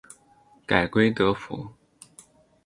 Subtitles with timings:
[0.65, 1.73] 改归德府。